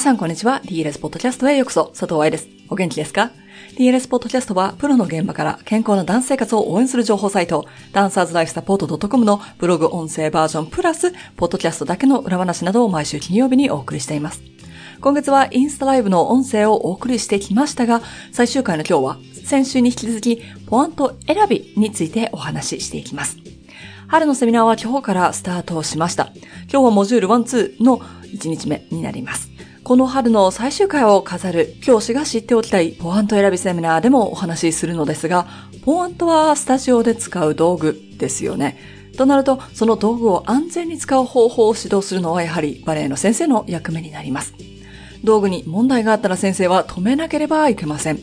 [0.00, 0.62] 皆さんこんにちは。
[0.64, 1.84] DLS ポッドキャストへようこそ。
[1.88, 2.48] 佐藤愛です。
[2.70, 3.32] お元気ですか
[3.76, 14.40] ?DLS ポッドキャストは、プロの現場から健康なダンス生活を応援する情報サイト、ダンサーズライフサポート .com のブログ音声バージョンプラス、ポッドキャストだけの裏話などを毎週金曜日にお送りしています。
[15.02, 18.00] 今月はインスタライブの音声をお送りしてきましたが、
[18.32, 23.36] 最終回の今日は、先週に引き続き、ポワント選びについてお話ししていきます。
[24.08, 26.32] 春のセミナーは今日からスタートしました。
[26.72, 29.49] 今日はモジュール1、2の1日目になります。
[29.90, 35.48] この春の最終回を飾る教師が知っておきたいポアント選びセミナーでもお話しするのですが、
[35.84, 38.78] ポアントはスタジオで使う道具ですよね。
[39.16, 44.54] となると、その道具を安全に使う方法を指導するのはやはりバレエの先生の役目になります。
[45.24, 48.20] 道具に問題があったら先生は止めなければいけません。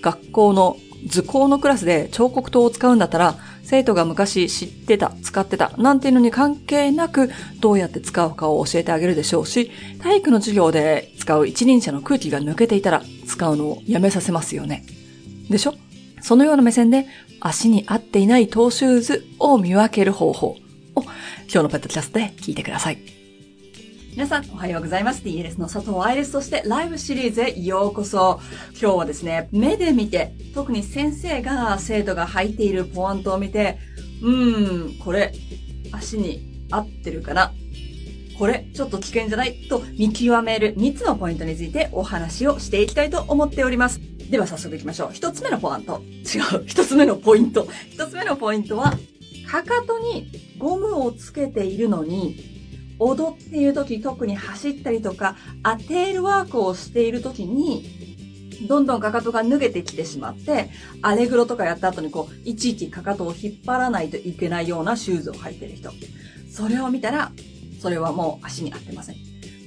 [0.00, 0.76] 学校の
[1.08, 3.34] 図工のクラスで彫刻刀を使うんだったら、
[3.70, 9.70] 生徒が昔知ってた、使ってた、なんていうのに関係なく、どうやって使うかを教えてあげるでしょうし、
[10.02, 14.84] 体育の授業で使う一輪車の空気が抜けていたら、使うのをやめさせますよね。
[15.48, 15.74] でしょ？
[16.20, 17.06] そのような目線で、
[17.38, 20.56] 足に合っていないトーシューズを見分ける方法を、
[20.96, 21.12] 今
[21.48, 23.19] 日のペットキャストで聞いてください。
[24.12, 25.22] 皆さん、おはようございます。
[25.22, 26.32] DLS の佐藤愛です。
[26.32, 28.40] そして、ライブシリーズへようこそ。
[28.72, 33.78] 今日はですね、目で見て、特に先生が生徒が履いているポワントを見て、
[34.20, 35.32] うーん、これ、
[35.92, 37.52] 足に合ってるかな
[38.36, 44.00] これ、ちょっと危険じゃないと見極める3つのポイントについてお話をしていきたいと思っております。
[44.28, 45.08] では早速行きましょう。
[45.10, 46.02] 1つ目のポワント。
[46.08, 46.64] 違う。
[46.64, 47.68] 1つ目のポイント。
[47.96, 48.96] 1つ目のポイントは、
[49.48, 52.49] かかとにゴムをつけているのに、
[53.00, 57.86] 踊っている時、特に走ったりとか、アテールワークをしている時に、
[58.68, 60.68] どんどんかかとが脱げてきてしまって、
[61.00, 65.90] アレグロとかやった後にこう、いちいちかかとを引っ張らないといけないようなシューズを履いてる人。
[66.52, 67.32] それを見たら、
[67.80, 69.16] それはもう足に合ってません。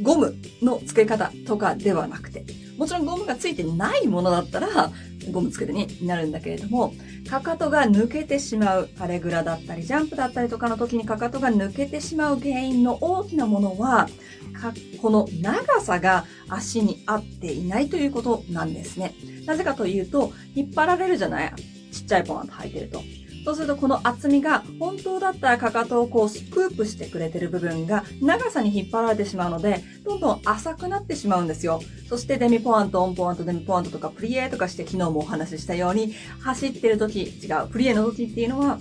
[0.01, 2.45] ゴムの付け方とかではなくて、
[2.77, 4.91] もちろんゴムが付いてないものだったら、
[5.31, 6.93] ゴムつけてになるんだけれども、
[7.29, 14.07] かかとが抜けてしまう、パレグラだったり、ジャンプだったりとかの時にかかとが抜けてしまう原因の大きなものは、
[14.53, 19.13] かこの長さが足に合っていないということなんですね。
[19.45, 21.53] なぜかというと、引っ張られるじゃない？
[21.91, 23.01] ちっちゃいポンと履いてると。
[23.43, 31.81] そうするとこの厚みが本当だったらかかとをこうスクープしてくれてる部分が長さに引っ張られてしまうので、どんどん浅くなってしまうんですよ。
[32.07, 38.79] そしてデミポワント、オンポワント、デミポワントとかプリエとかして昨日もお話ししたように、走ってる時、違う、プリエの時っていうのは、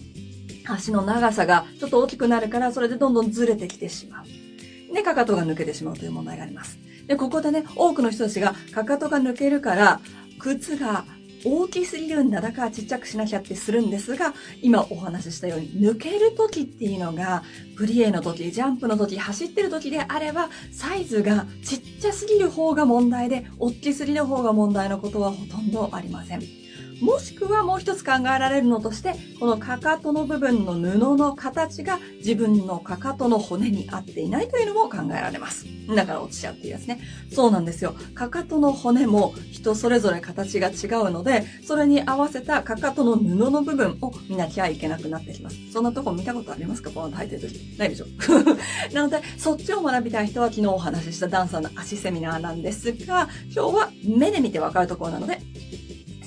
[0.66, 4.94] 足の長さがちょっと大きくなるから、それでどんどんずれてきてしまう。
[4.94, 6.78] で、かかとが抜けてしまうという問題があります。
[7.06, 10.00] で、ここでね、多くの人たちがかかとが抜けるから、
[10.38, 11.04] 靴が
[11.44, 12.40] 大きすぎるんだ。
[12.40, 17.42] だからちっちゃくしなきゃってするんですが、今お話ししたように、抜ける時っていうのが、
[17.76, 26.61] プリエの時、ジャンプの時、走ってる時であれば、サイズがちっちゃすぎる方が問題で、大きすぎる方が問題のことはほとんどありません。
[27.02, 35.66] もしくはもう一つ考えられるのとして、このかかとの部分の布の形が自分のかかとの骨に合っていないというのも考えられます。
[35.88, 37.00] だから落ちちゃうっていうやつね。
[37.32, 37.94] そうなんですよ。
[38.14, 45.56] かかとの骨も人それぞれ形が違うので、それに合わせたかかとの布の部分を見なきゃいけなくなってきます。
[45.72, 46.90] そんなとこ見たことありますか？
[46.90, 47.76] ポンと履いてる時。
[47.78, 48.06] ないでしょ？
[48.94, 55.40] なので、そっちを学びたい人は昨日お話ししたダンサーの足セミナーなんですが、今日は目で見てわかるところなので、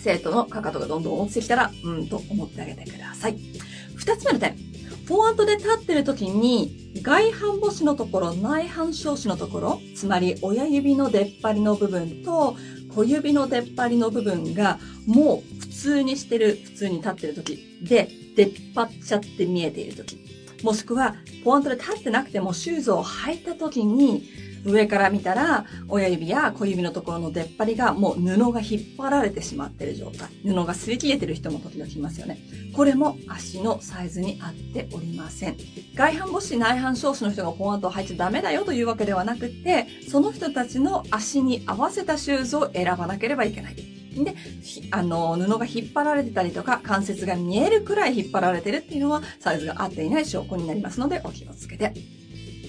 [0.06, 3.40] 生徒のかかとがどんどん落ちてきたら、うんと思ってあげてください。
[3.96, 4.56] 二つ目の点。
[5.08, 12.56] フォワードで立ってる時に、外反母趾のところ、内反小趾のところ、つまり親指の出っ張りの部分と
[12.94, 20.20] 小指の出っ張りの部分が、もう普通にしてる、普通に立ってる時で、出っ張っちゃって見えている時。
[20.62, 24.24] もしくは、フォワードで立ってなくてもシューズを履いた時に、
[24.66, 30.30] 上から見たら、親指や小指のところの出っ張りがもう布が引っ張られてしまっている状態。
[30.44, 32.40] 布が擦り切れてる人も時々いますよね。
[32.76, 35.56] これも足のサイズに合っておりません。
[35.94, 43.76] 外反母趾、内反小趾の人がポワンと履いちゃダメだよというわけではなくて、その人たちの足に合わせたシューズを選ばなければいけない。
[43.76, 44.34] で、
[44.92, 51.94] あの、布が引っ張られてたりとか、関節が見えるくらい引っ張られてるっていうのは、サイズが合っていない証拠になりますので、お気をつけて。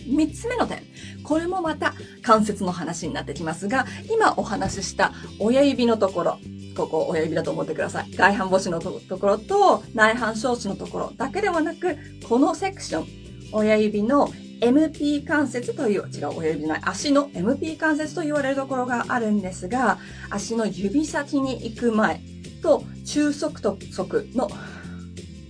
[0.06, 0.82] 三つ目の点。
[1.23, 6.38] これもまた関節の話になってきますが、今お話しした親指のところ、
[6.76, 8.11] ここ親指だと思ってください。
[8.12, 11.97] 外反母趾のところと内反小趾のところだけではなく、
[12.29, 13.06] このセクション、
[13.53, 14.29] 親指の
[14.61, 19.99] MP 関節という、違う、親指じゃない、足の MP 関節と言われるところがあるんですが、
[20.31, 22.20] 足の指先に行く前
[22.62, 24.49] と中足と足の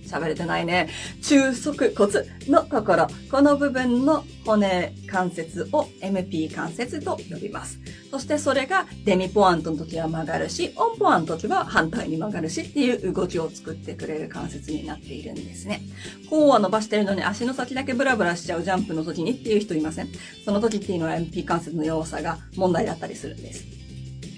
[0.07, 0.89] 喋れてないね。
[1.21, 2.13] 中足骨
[2.47, 7.79] のところ、この部分の骨関節を MP 関節と呼びます。
[8.09, 15.81] そしてそれがデミポアントの時は曲がるし、オンポアントの時は反対に曲がるしっていう動きを作ってくれる関節になっているんですね。
[16.29, 20.09] 甲は伸ばしてるのに足の先だけブラブラしちゃうジャンプの時にっていう人いません
[20.45, 23.65] その時っていうのは MP 関節の弱さが問題だったりするんです。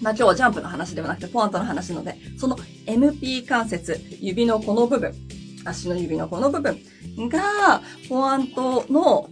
[0.02, 2.56] まあ今日はジャンプの話ではなくてポアントの話なので、その
[2.86, 5.14] MP 関節、指のこの部分、
[5.66, 6.78] 足の指のこの部分
[7.30, 9.30] が、ポアントの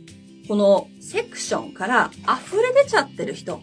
[0.48, 3.62] このセクションから溢れ出ちゃってる人。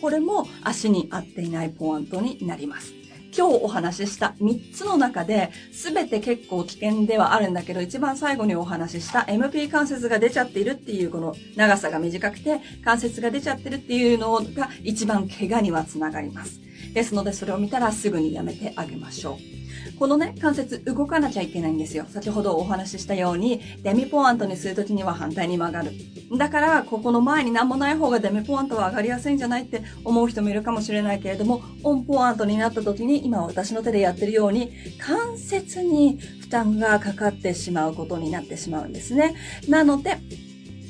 [0.00, 2.94] これも足に合っていないポアントになります。
[3.36, 16.60] 今日お話しした3つの中で、全て結構危険ではあるんだけど、一番最後にお話しした MP 関節が出ちゃっているっていうこの長さが短くて、関節が出ちゃってるっていうのが一番怪我にはつながります。
[16.92, 19.59] ですので、それを見たらすぐにやめてあげましょう。
[20.00, 22.06] このね、関節動かなきゃいけないんですよ。
[22.08, 25.92] 先ほどお話ししたように、デミポアントにするときには反対に曲がる。
[26.38, 39.34] だから、ここの前に何もない方がデミポアントは上がりやすいんじゃないって思う人もいるかもしれないけれども、オンポアントになったときに、今私の手でやってるように、関節に負担がかかってしまうことになってしまうんですね。
[39.68, 40.16] なので、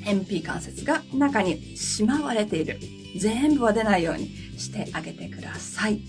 [0.04, 2.78] MP 関節が中にしまわれている。
[3.18, 6.00] 全部は出ないようにしてあげてください。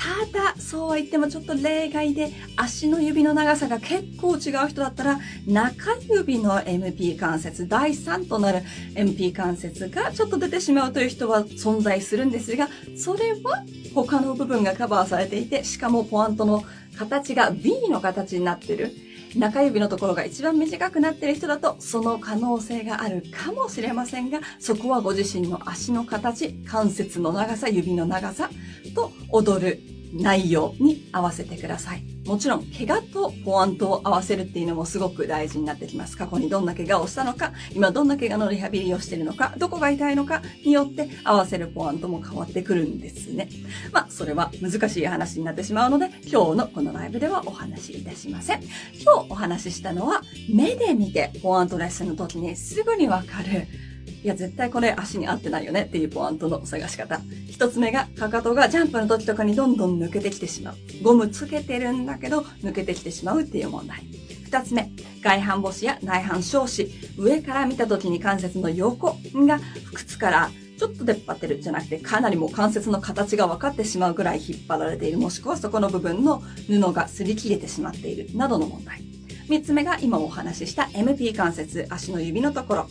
[0.00, 8.62] ただ、そうは言ってもちょっと例外で足の指の長さが結構違う人だったら中指の MP 関節、第3となる
[8.94, 13.62] MP 関節がちょっと出てしまうという人は存在するんですが、それは
[13.94, 16.64] 他の部分がカバーされていて、しかもポアントの
[16.98, 18.92] 形が B の形になってる。
[19.36, 28.50] 中指のところが一番短くなってる人だと、その可能性があるかもしれませんが、そこはご自身の足の形、関節の長さ、指の長さ
[28.94, 29.80] と踊る
[30.12, 32.02] 内容に合わせてください。
[32.26, 36.16] もちろん、怪我とポアントを合わせるっていうのもすごく大事になってきます。
[36.16, 43.48] 過去にどんな怪我をしたのか、今どんな怪我のリハビリをしているのか、どこが痛いのかによって合わせるポアントも変わってくるんですね。
[43.92, 48.62] まあ、それは難しい話になってしまうので、今日のこのライブではお話しいたしません。
[49.02, 50.22] 今日お話ししたのは、
[50.52, 53.66] 目で見てポアントレッスンの時にすぐにわかる
[54.22, 57.20] いや、絶対これ足に合ってないよねっていうポアントの探し方。
[57.48, 60.76] 一つ目が、かかとがジャンプの時とかにどんどん抜けてきてしまう。
[61.02, 64.04] ゴムつけてるんだけど、抜けてきてしまうっていう問題。
[64.44, 64.90] 二つ目、
[65.22, 66.90] 外反母趾や内反小趾。
[67.16, 69.60] 上から見た時に関節の横が
[69.94, 79.02] 靴からちょっと出っ張ってるじゃなくて、かなりもう関節の形が分かってしまうぐらい引っ張られている、もしくはそこの部分の布が擦り切れてしまっている、などの問題。
[79.48, 82.88] 三つ目が今お話しした MP 関節、足の指のところ。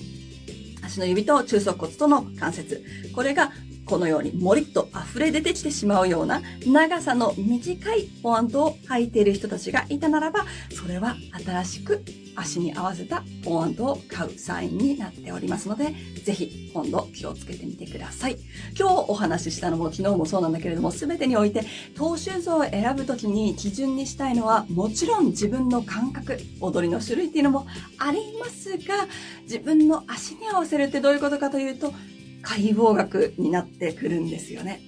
[0.89, 2.83] 足の指と中足骨との関節。
[3.13, 3.51] これが
[3.85, 10.45] このようにもりっと溢れ出てきてしまうような長さの短いポアントを履いている人たちがいたならば、
[10.75, 12.03] それは新しく
[12.39, 15.93] 足に合わせたポントを買うサインになっておりますので、
[16.23, 18.37] ぜひ今度気をつけてみてください。
[18.77, 21.61] 今日お話ししたのも昨日もそうなんだけれども、全てにおいて、
[21.95, 29.07] トーシューズを選ぶときに基準にしたいのは、もちろん自分の感覚、踊りの種類っていうのもありますが、
[29.43, 31.93] 自分の足に合わせるってどういうことかというと、
[32.41, 34.81] 解剖学になってくるんですよね。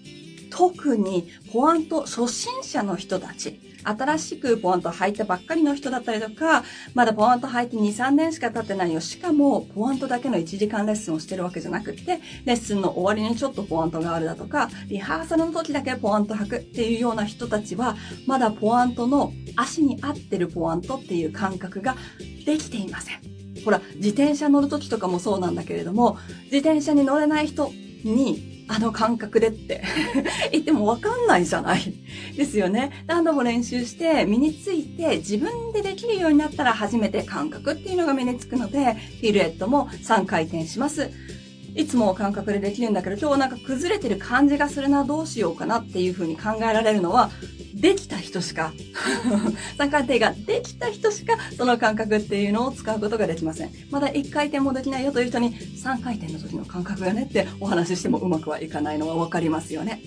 [0.51, 6.63] 特にポアント初心者の人たち、新しくポアント履いたばっかりの人だったりとか、
[6.94, 9.00] まだポアント履いて2、3年しか経ってないよ。
[9.00, 17.95] しかも、ポアントだけの1時間レッスンをしてるわけじゃなくって、レッスンの終わりにちょっとポアントがあるだとか、リハーサルの時だけポアント履くっていうような人たちは、
[18.28, 21.95] まだポアントの足に合ってるポアントっていう感覚が
[22.45, 23.19] できていません。
[23.64, 27.71] ほら、自転車乗る時とかもそうなんだけれども、自転車に乗れない人
[28.04, 29.83] に、あの感覚でって
[30.54, 31.94] 言ってもわかんないじゃない。
[32.37, 33.04] ですよね。
[33.06, 41.11] 何度も練習して身について自分でできるようになったら初めて感覚っていうのが身につくので、フィルエットも3回転します。
[41.75, 47.30] いつも感覚でできるんだけど、今日なんか崩れてる感じがするな、どうしようかなっていうふうに考えられるのは、
[47.81, 48.71] できた人しか、
[49.78, 53.71] 三回転ができた人しか、その感覚っていうのを使うことができません。
[53.90, 60.00] まだ一回転もできないよという人に、三回転の時の感覚がねってお話ししてもうまくはいかないのはわかりますよね。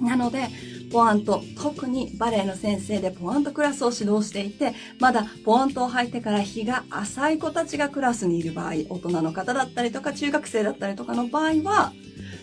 [0.00, 0.48] なので、
[0.90, 11.92] ポアント、特にバレエの先生でポアントクラスを指導していて、まだポアントを履いてから日が浅い子たちがクラスにいる場合、大人の方だったりとか中学生だったりとかの場合は、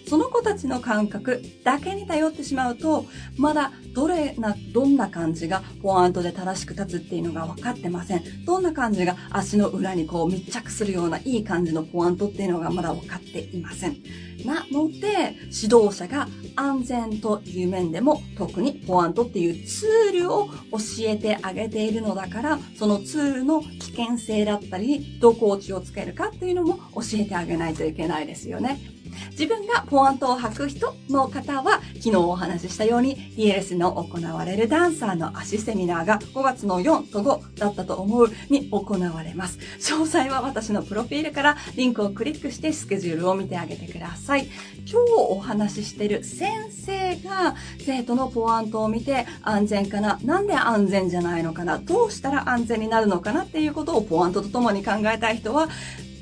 [0.08, 3.06] その子たちの感覚だけに頼ってしまうと、
[3.38, 8.46] まだどれな、どんな感じがポアントで正しく立つっていうのが分かってません。
[8.46, 13.98] どんな感じが足の裏にこう密着するようないい感じのポアントっていうのがまだ分かっていません。
[14.46, 28.95] なので、指導者が安全という面でも特にポアントっていうツールを教えてあげているのだから、そのツールの危険性だったり、どこを気をつけるかっていうのも教えてあげないといけないですよね。
[29.32, 39.60] 自分がポワントを履く人の方は、昨日お話ししたように DLS の行われるダンサーの足セミナーが5月の4と5だったと思うに行われます。
[39.80, 44.48] 詳細は私のプロフィールからリンクをクリックしてスケジュールを見てあげてください。
[44.88, 50.20] 今日お話ししてる先生が生徒のポワントを見て安全かな？
[50.24, 51.80] なんで安全じゃないのかな？
[51.80, 53.44] どうしたら安全になるのかな？
[53.44, 55.70] っていうことをポワントと共に考えたい人は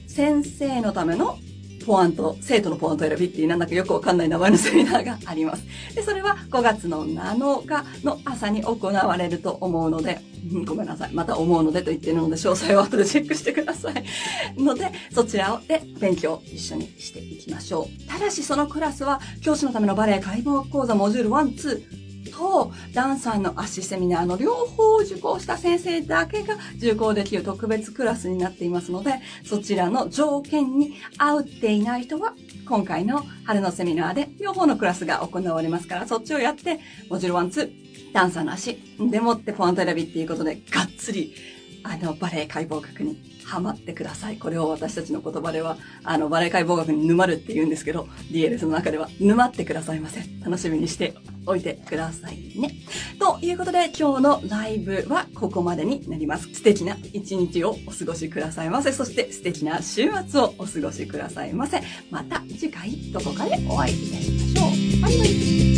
[0.08, 1.38] 先生のための
[1.84, 5.64] ポワント、生徒のポワント選びっていうなんだかよくわかんない名前のセミナーがあります。
[5.96, 10.20] で、それは5月の7日の朝に行われると思うので、
[10.66, 11.14] ごめんなさい。
[11.14, 14.04] また思うのでと言ってるので、詳細は後でチェックしてください。
[14.62, 18.08] ので、そちらで勉強一緒にしていきましょう。
[18.08, 22.03] ただし、そのクラスは、教師のためのバレエ解剖講座モジュール1、2、
[22.36, 32.34] とダンサーの足セミナーの両方を受講した先生だけが受講できる特別クラスになっていますので、そちらの条件に合っていない人は、
[32.68, 41.34] 今回の春のセミナーで両方のクラスが行われますから、そっちをやって、モジュール1、2、ダンサーの足でもってポイント選びっていうことで、がっつり、
[41.84, 44.38] あの、バレエ解剖学にハマってください。
[44.38, 50.22] これを私たちの言葉では、あの、バレエ解剖学に沼るって言うんですけど、DLS の中では沼ってくださいませ。
[50.44, 51.14] 楽しみにして
[51.46, 52.74] おいてくださいね。
[53.20, 56.54] ということで、今日のライブはここまでになります。
[56.54, 58.92] 素敵な一日をお過ごしくださいませ。
[58.92, 61.82] そして素敵な週末をお過ごしくださいませ。
[62.10, 65.02] また次回どこかでお会いいたしましょう。
[65.02, 65.73] バイバイ。